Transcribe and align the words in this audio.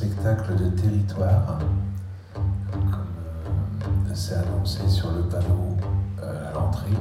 spectacle 0.00 0.56
de 0.56 0.70
territoire, 0.70 1.58
comme 2.72 3.04
euh, 4.08 4.14
c'est 4.14 4.34
annoncé 4.34 4.88
sur 4.88 5.12
le 5.12 5.24
panneau 5.24 5.76
euh, 6.22 6.48
à 6.48 6.54
l'entrée. 6.54 6.96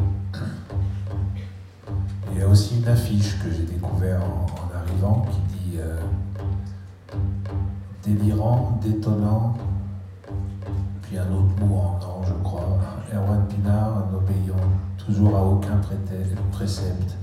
Il 2.29 2.39
y 2.39 2.41
a 2.41 2.47
aussi 2.49 2.79
une 2.79 2.87
affiche 2.89 3.39
que 3.41 3.49
j'ai 3.51 3.63
découvert 3.63 4.19
en, 4.21 4.47
arrivant 4.75 5.25
qui 5.31 5.39
dit 5.57 5.77
euh, 5.79 5.97
délirant, 8.03 8.77
détonnant, 8.83 9.55
puis 11.03 11.17
un 11.17 11.31
autre 11.31 11.65
mot 11.65 11.77
en 11.77 12.05
an, 12.05 12.21
je 12.27 12.33
crois. 12.43 12.79
Erwan 13.13 13.47
Pinard, 13.47 14.07
n'obéissant 14.11 14.59
toujours 14.97 15.37
à 15.37 15.45
aucun 15.45 15.79
précepte. 16.51 17.15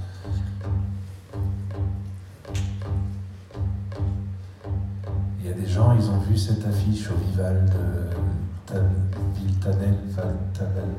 Gens, 5.77 5.93
ils 5.99 6.09
ont 6.10 6.19
vu 6.21 6.37
cette 6.38 6.66
affiche 6.66 7.10
au 7.10 7.15
Vival 7.16 7.66
de 7.66 8.16
Tan- 8.66 8.80
Viltanel, 9.35 9.95
Valtanel, 10.09 10.91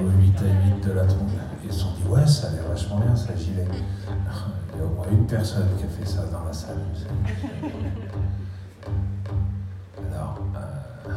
au 0.00 0.08
8 0.20 0.38
à 0.38 0.76
8 0.76 0.86
de 0.88 0.92
la 0.92 1.04
Tronde. 1.04 1.28
Ils 1.62 1.70
se 1.72 1.80
sont 1.80 1.90
dit, 1.98 2.08
ouais, 2.08 2.26
ça 2.26 2.48
a 2.48 2.50
l'air 2.52 2.66
vachement 2.68 2.98
bien, 3.00 3.14
ça, 3.14 3.28
j'y 3.36 3.52
vais. 3.52 3.66
Il 4.74 4.78
y 4.78 4.82
a 4.82 4.86
au 4.86 4.94
moins 4.94 5.04
une 5.12 5.26
personne 5.26 5.66
qui 5.76 5.84
a 5.84 5.88
fait 5.88 6.06
ça 6.10 6.22
dans 6.32 6.44
la 6.46 6.52
salle. 6.52 6.78
Alors, 10.10 10.38
euh, 10.56 11.12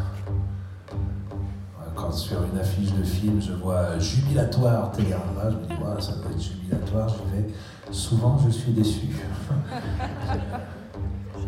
quand 1.95 2.11
sur 2.11 2.43
une 2.43 2.59
affiche 2.59 2.91
de 2.93 3.03
film, 3.03 3.41
je 3.41 3.53
vois 3.53 3.97
jubilatoire 3.97 4.91
Télérama, 4.91 5.49
je 5.51 5.55
me 5.55 5.65
dis, 5.67 5.71
ouais, 5.81 6.01
ça 6.01 6.11
doit 6.15 6.31
être 6.31 6.41
jubilatoire, 6.41 7.07
j'y 7.07 7.23
vais. 7.37 7.47
Souvent, 7.91 8.37
je 8.45 8.49
suis 8.49 8.73
déçu. 8.73 9.07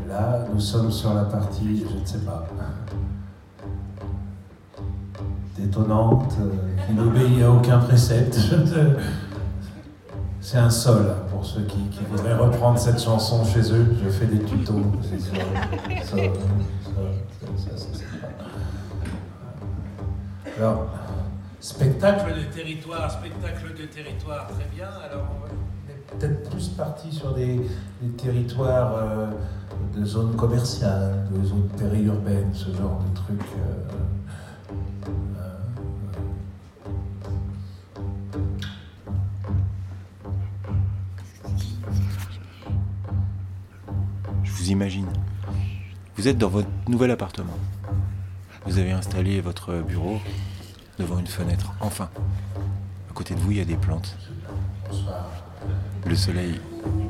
Là, 0.08 0.46
nous 0.54 0.60
sommes 0.60 0.92
sur 0.92 1.14
la 1.14 1.24
partie, 1.24 1.86
je 1.86 2.00
ne 2.00 2.06
sais 2.06 2.20
pas, 2.20 2.48
détonnante, 5.58 6.34
euh, 6.40 6.86
qui 6.86 6.94
n'obéit 6.94 7.44
à 7.44 7.52
aucun 7.52 7.80
précepte. 7.80 8.40
C'est 10.40 10.60
un 10.60 10.70
sol 10.70 11.08
hein, 11.10 11.26
pour 11.30 11.46
ceux 11.46 11.64
qui, 11.64 11.90
voudraient 12.10 12.38
reprendre 12.38 12.80
cette 12.80 13.02
chanson 13.02 13.44
chez 13.44 13.74
eux. 13.74 13.98
Je 14.02 14.10
fais 14.10 14.28
des 14.28 14.40
tutos. 14.46 14.82
Alors, 20.58 20.88
spectacle 21.60 22.34
de 22.34 22.44
territoire, 22.56 23.12
spectacle 23.12 23.74
de 23.78 23.86
territoire, 23.88 24.48
très 24.48 24.70
bien. 24.74 24.88
Alors, 24.88 25.26
on 25.44 25.92
est 25.92 26.18
peut-être 26.18 26.50
plus 26.50 26.70
parti 26.70 27.12
sur 27.12 27.34
des, 27.34 27.60
des 28.02 28.12
territoires 28.16 28.96
euh, 28.96 29.32
de 29.98 30.06
zones 30.06 30.36
commerciales, 30.36 31.28
de 31.32 31.46
zones 31.46 31.68
périurbaines, 31.78 32.54
ce 32.54 32.66
genre 32.76 33.02
de 33.04 33.16
trucs. 33.16 33.42
euh, 33.42 35.08
euh, 35.38 35.58
Je 44.44 44.52
vous 44.52 44.70
imagine. 44.72 45.08
Vous 46.18 46.28
êtes 46.28 46.38
dans 46.38 46.50
votre 46.50 46.68
nouvel 46.88 47.12
appartement. 47.12 47.58
Vous 48.66 48.78
avez 48.80 48.92
installé 48.92 49.40
votre 49.42 49.82
bureau 49.82 50.20
devant 51.00 51.20
une 51.20 51.28
fenêtre. 51.28 51.74
Enfin, 51.80 52.10
à 53.10 53.14
côté 53.14 53.36
de 53.36 53.40
vous, 53.40 53.52
il 53.52 53.58
y 53.58 53.62
a 53.62 53.66
des 53.66 53.76
plantes. 53.78 54.18
Le 56.06 56.16
soleil 56.16 56.60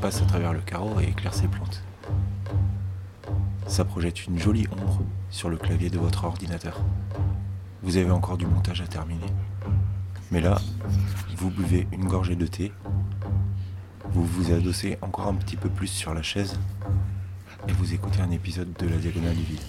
passe 0.02 0.22
à 0.22 0.26
travers 0.26 0.54
le 0.54 0.60
carreau 0.60 1.00
et 1.00 1.06
éclaire 1.10 1.34
ces 1.34 1.48
plantes. 1.48 1.82
Ça 3.68 3.84
projette 3.84 4.26
une 4.26 4.40
jolie 4.40 4.66
ombre 4.72 5.02
sur 5.30 5.50
le 5.50 5.58
clavier 5.58 5.90
de 5.90 6.00
votre 6.00 6.24
ordinateur. 6.24 6.80
Vous 7.84 7.98
avez 7.98 8.10
encore 8.10 8.38
du 8.38 8.48
montage 8.48 8.82
à 8.82 8.88
terminer. 8.88 9.28
Mais 10.32 10.42
là, 10.42 10.60
vous 11.36 11.52
buvez 11.52 11.88
une 11.92 12.06
gorgée 12.06 12.36
de 12.36 12.48
thé. 12.48 12.72
Vous 14.10 14.24
vous 14.24 14.52
adossez 14.54 14.98
encore 15.02 15.28
un 15.28 15.36
petit 15.36 15.58
peu 15.58 15.70
plus 15.70 15.88
sur 15.88 16.14
la 16.14 16.22
chaise 16.22 16.58
et 17.68 17.74
vous 17.74 17.94
écoutez 17.94 18.22
un 18.22 18.32
épisode 18.32 18.74
de 18.80 18.88
La 18.88 18.98
Diagonale 18.98 19.36
du 19.36 19.44
Vide. 19.44 19.62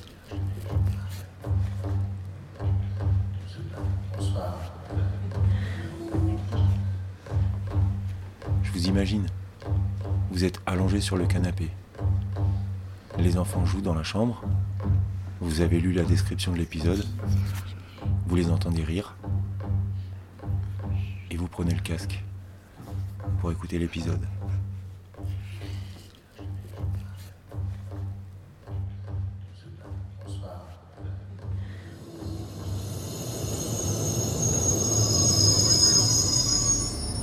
Je 8.63 8.73
vous 8.73 8.87
imagine. 8.87 9.27
Vous 10.31 10.45
êtes 10.45 10.61
allongé 10.67 11.01
sur 11.01 11.17
le 11.17 11.27
canapé. 11.27 11.69
Les 13.19 13.37
enfants 13.37 13.65
jouent 13.67 13.81
dans 13.81 13.95
la 13.95 14.03
chambre. 14.03 14.43
Vous 15.41 15.61
avez 15.61 15.81
lu 15.81 15.93
la 15.93 16.05
description 16.05 16.53
de 16.53 16.59
l'épisode. 16.59 17.05
Vous 18.27 18.37
les 18.37 18.51
entendez 18.51 18.83
rire. 18.85 19.17
Et 21.31 21.37
vous 21.37 21.49
prenez 21.49 21.75
le 21.75 21.81
casque 21.81 22.23
pour 23.41 23.51
écouter 23.53 23.79
l'épisode. 23.79 24.25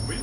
Oui, 0.10 0.16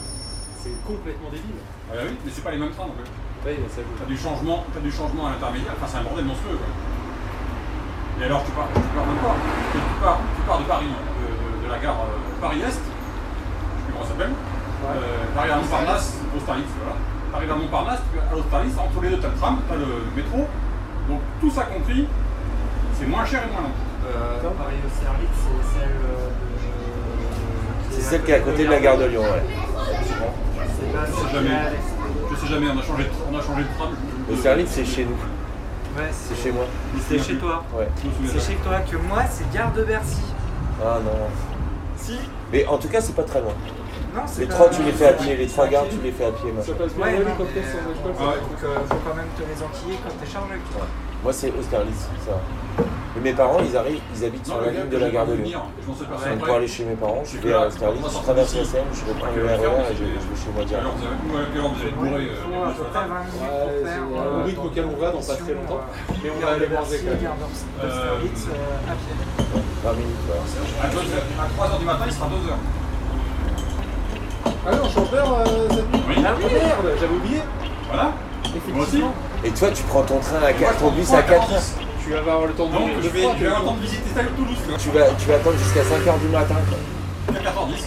C'est 0.63 0.85
complètement 0.87 1.31
débile. 1.31 1.45
ah 1.91 1.95
bah 1.95 2.01
oui, 2.07 2.17
mais 2.25 2.31
c'est 2.33 2.43
pas 2.43 2.53
les 2.53 2.59
mêmes 2.59 2.71
trains 2.71 2.87
non 2.87 2.95
plus. 2.95 3.05
Oui, 3.45 3.59
ça 3.69 3.83
joue. 3.83 3.95
T'as 3.99 4.07
du 4.07 4.17
changement, 4.17 4.65
t'as 4.73 4.81
du 4.81 4.93
changement 4.93 5.27
à 5.27 5.31
l'intermédiaire, 5.31 5.75
enfin 5.77 5.87
c'est 5.91 5.99
un 5.99 6.05
bordel 6.07 6.25
monstrueux 6.25 6.57
quoi. 6.57 6.71
Et 8.21 8.25
alors 8.25 8.45
tu 8.45 8.53
pars, 8.53 8.69
tu 8.71 8.81
pars 8.95 9.07
de 9.07 9.17
quoi? 9.19 9.35
Tu 9.73 9.79
pars, 10.01 10.21
tu 10.37 10.43
pars 10.47 10.59
de 10.63 10.65
Paris, 10.65 10.87
de, 10.87 10.95
de- 10.95 11.67
de 11.67 11.73
la 11.73 11.79
gare 11.79 12.07
euh, 12.07 12.41
Paris-Est, 12.41 12.67
je 12.71 12.73
sais 12.79 13.83
plus 13.87 13.93
comment 13.93 14.05
ça 14.07 14.11
s'appelle, 14.15 14.31
euh, 14.31 15.27
t'arrives 15.35 15.53
à 15.53 15.57
Montparnasse, 15.57 16.09
Austerlitz, 16.37 16.71
voilà. 16.79 16.95
T'arrives 17.33 17.51
à 17.51 17.57
Montparnasse, 17.57 18.03
tu 18.13 18.19
vas 18.19 18.27
à 18.31 18.35
Austerlitz, 18.39 18.79
entre 18.79 19.01
les 19.03 19.11
deux 19.11 19.19
t'as 19.19 19.29
le 19.35 19.35
tram, 19.35 19.59
t'as 19.67 19.75
le 19.75 19.89
métro, 20.15 20.47
donc 21.09 21.21
tout 21.41 21.51
ça 21.51 21.63
compris, 21.67 22.07
c'est 22.95 23.07
moins 23.11 23.25
cher 23.25 23.43
et 23.43 23.51
moins 23.51 23.63
long. 23.67 23.75
Euh, 24.07 24.39
Paris 24.55 24.79
Austerlitz, 24.87 25.35
c'est 25.35 25.67
celle 25.81 25.99
euh, 25.99 26.31
de. 27.91 27.95
C'est 27.95 28.03
celle 28.07 28.23
qui 28.23 28.31
est 28.31 28.35
à 28.39 28.41
côté 28.47 28.65
de 28.67 28.71
la 28.71 28.79
gare 28.79 28.99
de 28.99 29.07
Lyon, 29.07 29.23
ouais. 29.23 29.43
C'est 30.79 30.93
Je 32.35 32.41
sais 32.41 32.47
jamais, 32.47 32.67
on 32.75 32.79
a 32.79 32.83
changé 32.83 33.05
de, 33.05 33.11
on 33.31 33.39
a 33.39 33.43
changé 33.43 33.63
de 33.63 33.69
tram. 33.77 33.89
Austerlitz, 34.33 34.71
c'est 34.71 34.85
chez 34.85 35.05
nous. 35.05 35.17
Ouais, 35.97 36.09
C'est 36.11 36.43
chez 36.43 36.53
moi. 36.53 36.65
c'est 37.07 37.19
chez 37.19 37.37
toi. 37.37 37.65
Ouais. 37.77 37.89
C'est 38.27 38.41
chez 38.41 38.57
toi 38.57 38.79
que 38.81 38.97
moi, 38.97 39.23
c'est 39.31 39.51
Gare 39.53 39.73
de 39.73 39.83
Bercy. 39.83 40.23
Ah 40.83 40.99
non. 41.05 41.29
Si 41.97 42.19
Mais 42.51 42.67
en 42.67 42.79
tout 42.79 42.89
cas, 42.89 43.01
c'est 43.01 43.15
pas 43.15 43.25
très 43.25 43.41
loin. 43.41 43.53
Non, 44.15 44.23
c'est 44.27 44.43
Les 44.43 44.49
trois, 44.49 44.69
tu 44.69 44.83
les 44.83 44.93
fais 44.93 45.09
à 45.09 45.13
pied. 45.13 45.37
Les 45.37 45.47
trois 45.47 45.69
gares, 45.69 45.85
tu 45.89 45.97
les 46.03 46.13
fais 46.13 46.25
à 46.27 46.33
pied. 46.33 46.53
machin. 46.53 46.73
passe 46.73 46.93
Ouais, 46.97 47.19
non, 47.19 47.31
quand 47.37 47.45
mais, 47.45 47.61
t'es 47.61 47.69
sur 47.69 47.81
l'école, 47.89 48.27
Ouais. 48.27 48.41
Donc, 48.41 48.89
faut 48.89 48.97
quand 49.09 49.15
même 49.15 49.29
te 49.37 49.43
les 49.43 49.63
enquiller 49.63 49.99
quand 50.03 50.15
t'es 50.21 50.31
chargé. 50.31 50.55
Moi, 51.23 51.33
c'est 51.33 51.53
Austerlitz, 51.59 52.09
ça. 52.27 52.41
Et 53.15 53.21
mes 53.21 53.33
parents, 53.35 53.59
ils 53.61 53.77
arrivent, 53.77 54.01
ils 54.17 54.25
habitent 54.25 54.47
sur 54.47 54.59
la 54.61 54.71
ligne 54.71 54.89
de 54.89 54.97
la 54.97 55.11
gare 55.11 55.27
de 55.27 55.35
Lyon. 55.35 55.61
Donc, 55.87 56.39
pour 56.39 56.55
aller 56.55 56.67
chez 56.67 56.85
mes 56.85 56.95
parents, 56.95 57.23
je 57.25 57.37
vais 57.39 57.53
à 57.53 57.67
Austerlitz, 57.67 58.05
je 58.11 58.23
traverse 58.23 58.55
la 58.57 58.65
Seine, 58.65 58.85
je 58.95 59.05
reprends 59.13 59.27
le 59.37 59.45
RER 59.45 59.53
et 59.53 59.95
je, 59.97 60.05
vais 60.05 60.17
chez 60.33 60.51
moi 60.57 60.65
direct. 60.65 60.87
euh, 60.87 60.91
Il 61.23 61.31
faut 61.31 61.37
le 61.37 61.45
à 61.45 62.69
bus 62.69 62.77
peu 62.77 62.85
ce 62.85 62.89
près 62.89 63.01
matin 63.01 63.13
20 63.13 63.21
minutes 63.21 63.37
Ouais, 63.37 63.53
pour 63.53 63.85
c'est 63.85 63.93
faire. 63.93 64.03
au 64.09 64.17
euh, 64.17 64.45
rythme 64.47 64.61
auquel 64.65 64.85
on 64.87 64.97
va 65.01 65.11
dans 65.13 65.21
pas 65.21 65.35
très 65.35 65.53
longtemps. 65.53 65.81
Mais 66.25 66.31
on 66.33 66.41
va 66.41 66.53
aller 66.53 66.67
quand 66.73 66.87
même. 66.89 67.21
Gare 67.21 67.37
d'Austerlitz 67.37 68.47
euh, 68.49 68.89
à 68.89 68.95
pied. 68.97 69.15
20 69.85 69.93
minutes, 69.93 70.25
voilà. 70.25 70.43
À 70.81 71.47
3h 71.53 71.79
du 71.81 71.85
matin, 71.85 72.05
il 72.07 72.13
sera 72.13 72.27
2h. 72.27 72.57
Ah 74.65 74.71
non, 74.77 74.89
chanteur 74.89 75.39
euh, 75.39 75.69
cette 75.69 75.93
nuit 75.93 76.01
Oui. 76.09 76.15
Ah 76.25 76.33
oui 76.39 76.45
Merde, 76.51 76.97
j'avais 76.99 77.15
oublié. 77.15 77.41
Voilà. 77.89 78.05
Moi 78.05 78.83
aussi. 78.85 78.97
Effectivement. 78.97 79.13
Et 79.45 79.51
toi, 79.51 79.69
tu 79.71 79.83
prends 79.85 80.03
ton 80.03 80.19
train 80.21 80.37
à 80.37 80.41
Moi, 80.41 80.53
4, 80.53 80.75
je 80.75 80.79
ton 80.81 80.91
bus 80.93 81.13
à 81.13 81.23
4 81.23 81.27
40. 81.29 81.53
heures. 81.53 81.61
Tu 82.05 82.11
vas 82.11 82.19
avoir 82.19 82.47
le 82.47 82.53
temps 82.55 82.67
de 82.69 82.73
Donc, 82.73 82.97
de 82.97 83.03
je 83.03 83.09
vais, 83.09 83.21
froid, 83.23 83.35
je 83.39 83.41
vais 83.45 83.47
avoir 83.47 83.61
le 83.63 83.67
temps 83.69 83.75
de 83.77 83.81
visiter 83.83 84.21
Toulouse. 84.37 84.57
tu 84.79 84.89
vas, 84.91 85.07
tu 85.15 85.27
vas 85.29 85.35
attendre 85.37 85.59
jusqu'à 85.59 85.83
5h 85.83 86.21
du 86.21 86.27
matin. 86.29 86.57
quoi. 86.69 87.35
À 87.35 87.39
4h10. 87.39 87.85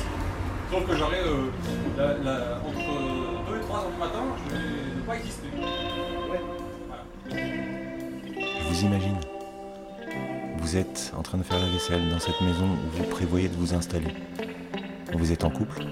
Sauf 0.72 0.88
que 0.88 0.96
j'aurai 0.98 1.20
euh, 1.20 1.52
la, 1.98 2.08
la- 2.24 2.58
entre 2.66 3.50
2 3.50 3.56
et 3.56 3.60
3h 3.60 3.92
du 3.94 4.00
matin, 4.00 4.20
je 4.48 4.56
vais 4.56 4.62
ne 4.96 5.02
pas 5.02 5.16
exister. 5.18 5.48
Je 7.28 8.68
vous 8.74 8.82
imagine. 8.86 9.18
Vous 10.60 10.78
êtes 10.78 11.14
en 11.18 11.22
train 11.22 11.38
de 11.38 11.44
faire 11.44 11.60
la 11.60 11.68
vaisselle 11.68 12.10
dans 12.10 12.20
cette 12.20 12.42
maison 12.42 12.66
où 12.66 12.98
vous 12.98 13.04
prévoyez 13.04 13.50
de 13.50 13.56
vous 13.56 13.74
installer. 13.74 14.08
Vous 15.14 15.32
êtes 15.32 15.44
en 15.44 15.50
couple 15.50 15.84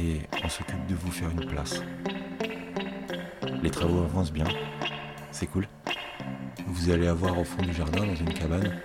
et 0.00 0.22
on 0.44 0.48
s'occupe 0.48 0.86
de 0.86 0.94
vous 0.94 1.10
faire 1.12 1.28
une 1.30 1.46
place. 1.46 1.80
Les 3.62 3.70
travaux 3.70 3.98
avancent 4.04 4.32
bien, 4.32 4.46
c'est 5.30 5.46
cool. 5.46 5.66
Vous 6.74 6.90
allez 6.90 7.06
avoir 7.06 7.38
au 7.38 7.44
fond 7.44 7.60
du 7.60 7.72
jardin, 7.74 8.06
dans 8.06 8.14
une 8.14 8.32
cabane, 8.32 8.80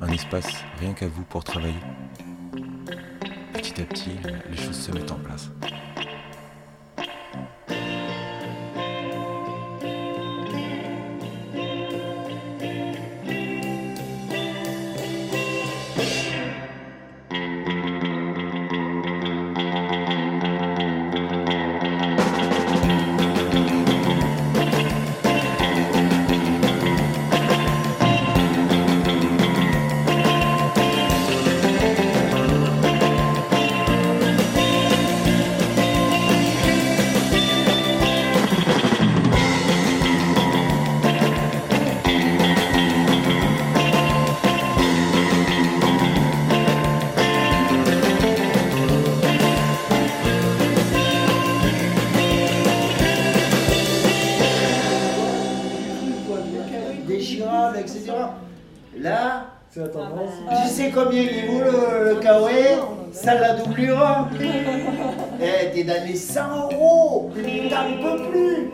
un 0.00 0.08
espace 0.08 0.64
rien 0.78 0.94
qu'à 0.94 1.08
vous 1.08 1.24
pour 1.24 1.44
travailler. 1.44 1.74
petit 3.52 3.82
à 3.82 3.84
petit, 3.84 4.12
les 4.50 4.56
choses 4.56 4.78
se 4.78 4.90
mettent 4.90 5.12
en 5.12 5.18
place. 5.18 5.50
Combien 60.92 61.22
il 61.22 61.46
vaut 61.50 61.60
le, 61.60 62.14
le 62.14 62.20
kawaii 62.20 62.78
Ça 63.12 63.34
la 63.34 63.54
doublera. 63.54 64.28
Eh, 65.40 65.72
t'es 65.74 65.84
dans 65.84 66.04
les 66.06 66.16
100 66.16 66.40
euros, 66.72 67.30
t'en 67.34 68.02
peux 68.02 68.30
plus. 68.30 68.70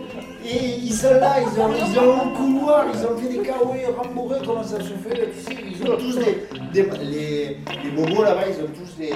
Et 0.49 0.77
ils 0.81 0.93
sont 0.93 1.15
là, 1.15 1.37
ils 1.41 1.61
ont, 1.61 1.69
ils 1.75 1.99
ont 1.99 2.15
un 2.15 2.29
couloir, 2.37 2.85
ils 2.95 3.05
ont 3.05 3.17
fait 3.19 3.29
des 3.29 3.39
kawaii 3.43 3.87
rembourrés, 3.87 4.39
comment 4.47 4.63
ça 4.63 4.79
se 4.79 4.93
fait 4.93 5.31
tu 5.35 5.41
sais, 5.43 5.57
Ils 5.73 5.91
ont 5.91 5.97
tous 5.97 6.17
des. 6.19 6.47
des- 6.73 6.89
les, 7.03 7.57
les 7.83 7.91
bobos 7.91 8.23
là-bas, 8.23 8.43
ils 8.49 8.63
ont 8.65 8.69
tous 8.69 8.97
des, 8.97 9.13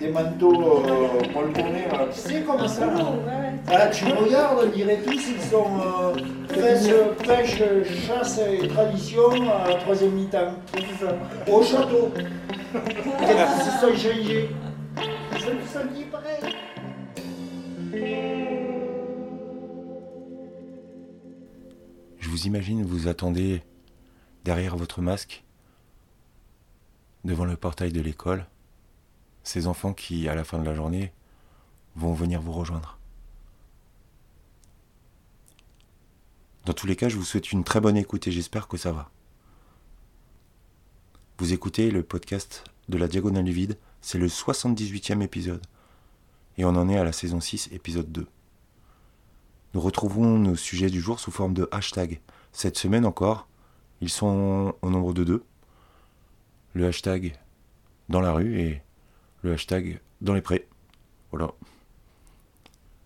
des 0.00 0.12
manteaux 0.12 0.82
euh, 0.84 1.32
polponés. 1.32 1.86
là. 1.92 2.06
Tu 2.12 2.18
sais 2.18 2.42
comment 2.44 2.66
ça 2.66 2.86
là 2.86 2.92
ah, 3.66 3.86
tu 3.86 4.04
regardes, 4.04 4.58
on 4.64 4.76
dirait 4.76 4.98
tous, 4.98 5.12
ils 5.30 5.40
sont 5.50 5.64
euh, 5.80 6.14
pêche, 6.48 6.92
pêche, 7.26 7.62
chasse 8.06 8.40
et 8.40 8.68
tradition 8.68 9.30
à 9.64 9.70
la 9.70 9.74
troisième 9.76 10.10
mi-temps. 10.12 10.52
Au 11.50 11.62
château. 11.62 12.10
Qu'ils 12.72 13.64
se 13.64 13.70
sont 13.80 13.94
changés 14.08 14.50
Ils 15.32 15.40
sont 15.40 15.88
pareil. 16.10 16.54
Vous 22.34 22.48
imagine, 22.48 22.84
vous 22.84 23.06
attendez 23.06 23.62
derrière 24.42 24.76
votre 24.76 25.00
masque, 25.00 25.44
devant 27.22 27.44
le 27.44 27.56
portail 27.56 27.92
de 27.92 28.00
l'école, 28.00 28.48
ces 29.44 29.68
enfants 29.68 29.94
qui, 29.94 30.28
à 30.28 30.34
la 30.34 30.42
fin 30.42 30.58
de 30.58 30.64
la 30.64 30.74
journée, 30.74 31.12
vont 31.94 32.12
venir 32.12 32.40
vous 32.40 32.50
rejoindre. 32.50 32.98
Dans 36.64 36.72
tous 36.72 36.88
les 36.88 36.96
cas, 36.96 37.08
je 37.08 37.16
vous 37.16 37.22
souhaite 37.22 37.52
une 37.52 37.62
très 37.62 37.80
bonne 37.80 37.96
écoute 37.96 38.26
et 38.26 38.32
j'espère 38.32 38.66
que 38.66 38.78
ça 38.78 38.90
va. 38.90 39.12
Vous 41.38 41.52
écoutez 41.52 41.92
le 41.92 42.02
podcast 42.02 42.64
de 42.88 42.98
la 42.98 43.06
Diagonale 43.06 43.44
du 43.44 43.52
Vide, 43.52 43.78
c'est 44.00 44.18
le 44.18 44.26
78e 44.26 45.22
épisode. 45.22 45.64
Et 46.58 46.64
on 46.64 46.70
en 46.70 46.88
est 46.88 46.98
à 46.98 47.04
la 47.04 47.12
saison 47.12 47.40
6, 47.40 47.68
épisode 47.70 48.10
2. 48.10 48.26
Nous 49.74 49.80
retrouvons 49.80 50.38
nos 50.38 50.54
sujets 50.54 50.88
du 50.88 51.00
jour 51.00 51.18
sous 51.18 51.32
forme 51.32 51.52
de 51.52 51.68
hashtag. 51.72 52.20
Cette 52.52 52.78
semaine 52.78 53.04
encore, 53.04 53.48
ils 54.00 54.08
sont 54.08 54.76
au 54.82 54.90
nombre 54.90 55.12
de 55.12 55.24
deux. 55.24 55.44
Le 56.74 56.86
hashtag 56.86 57.36
dans 58.08 58.20
la 58.20 58.32
rue 58.32 58.60
et 58.60 58.82
le 59.42 59.54
hashtag 59.54 60.00
dans 60.20 60.32
les 60.32 60.42
prés. 60.42 60.68
Voilà. 61.32 61.50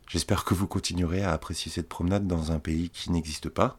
J'espère 0.09 0.45
que 0.45 0.53
vous 0.53 0.67
continuerez 0.67 1.23
à 1.23 1.33
apprécier 1.33 1.73
cette 1.73 1.89
promenade 1.89 2.27
dans 2.27 2.53
un 2.53 2.59
pays 2.59 2.91
qui 2.91 3.11
n'existe 3.13 3.49
pas 3.49 3.79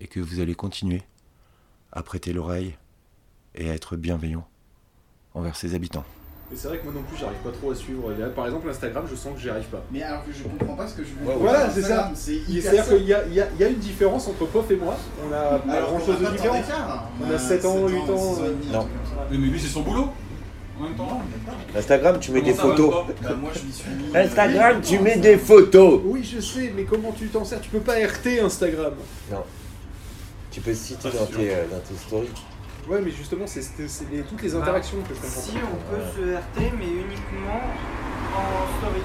et 0.00 0.06
que 0.06 0.20
vous 0.20 0.40
allez 0.40 0.54
continuer 0.54 1.02
à 1.92 2.02
prêter 2.02 2.34
l'oreille 2.34 2.76
et 3.54 3.70
à 3.70 3.74
être 3.74 3.96
bienveillant 3.96 4.46
envers 5.32 5.56
ses 5.56 5.74
habitants. 5.74 6.04
Et 6.52 6.56
c'est 6.56 6.66
vrai 6.66 6.78
que 6.78 6.84
moi 6.84 6.92
non 6.92 7.02
plus, 7.02 7.16
j'arrive 7.16 7.38
pas 7.44 7.50
trop 7.52 7.70
à 7.70 7.74
suivre. 7.76 8.10
Là, 8.18 8.26
Par 8.26 8.44
exemple, 8.46 8.68
Instagram, 8.68 9.04
je 9.08 9.14
sens 9.14 9.34
que 9.34 9.40
j'y 9.40 9.48
arrive 9.50 9.66
pas. 9.66 9.82
Mais 9.92 10.02
alors 10.02 10.24
que 10.24 10.32
je 10.32 10.42
comprends 10.42 10.74
pas 10.74 10.88
ce 10.88 10.94
que 10.94 11.04
je 11.04 11.10
veux 11.10 11.24
Ouais, 11.28 11.36
Voilà, 11.38 11.70
c'est 11.70 11.82
ça. 11.82 12.10
C'est 12.14 12.32
Il- 12.34 12.56
hyper 12.58 12.72
C'est-à-dire 12.72 12.88
qu'il 12.96 13.06
y 13.06 13.14
a, 13.14 13.24
il 13.26 13.34
y 13.34 13.40
a- 13.40 13.48
il 13.54 13.60
y 13.60 13.64
a 13.64 13.68
une 13.68 13.78
différence 13.78 14.26
entre 14.26 14.46
Pof 14.46 14.68
et 14.70 14.76
moi. 14.76 14.96
On 15.24 15.32
a 15.32 15.58
pas 15.60 15.72
Alors 15.72 15.90
grand 15.90 15.98
qu'on 16.00 16.06
chose 16.06 16.26
a 16.26 16.30
de 16.30 16.36
différent. 16.36 16.54
d'écart. 16.60 17.08
On 17.24 17.32
a 17.34 17.38
7 17.38 17.64
ans, 17.64 17.86
8 17.86 17.96
ans, 18.10 18.36
non. 18.72 18.88
mais 19.30 19.36
lui, 19.36 19.60
c'est 19.60 19.68
son 19.68 19.82
boulot. 19.82 20.08
En 20.78 20.82
même 20.84 20.94
temps. 20.96 21.20
Instagram, 21.76 22.18
tu 22.18 22.32
mets 22.32 22.40
des 22.40 22.54
Comment 22.54 22.70
photos. 22.74 22.94
Bah, 23.22 23.34
moi 23.40 23.50
je 23.54 23.60
m'y 23.66 23.72
suis 23.72 23.90
mis. 23.90 24.16
Instagram, 24.16 24.80
tu 24.82 24.98
mets 24.98 25.18
des 25.18 25.36
photos. 25.36 26.00
Oui, 26.04 26.24
je 26.24 26.40
sais, 26.40 26.72
mais 26.74 26.84
comment 26.84 27.12
tu 27.12 27.28
t'en 27.28 27.44
sers? 27.44 27.60
Tu 27.60 27.68
peux 27.68 27.80
pas 27.80 27.94
RT 27.94 28.40
Instagram. 28.42 28.94
Tu 30.50 30.60
peux 30.62 30.74
citer 30.74 31.08
Ah, 31.12 31.16
dans 31.16 31.26
tes, 31.26 31.50
euh, 31.54 31.64
dans 31.70 31.78
tes 31.78 31.94
stories. 31.96 32.28
Ouais, 32.88 33.00
mais 33.04 33.10
justement, 33.10 33.46
c'est 33.46 33.60
les- 34.10 34.22
toutes 34.22 34.42
les 34.42 34.50
Bah, 34.50 34.58
interactions 34.62 34.98
que 35.08 35.14
je 35.14 35.20
comprends 35.20 35.40
Si 35.40 35.52
on 35.56 35.94
peut 35.94 36.02
se 36.16 36.34
RT, 36.34 36.72
mais 36.78 36.86
uniquement 36.86 37.60
en 38.34 38.78
story. 38.78 39.02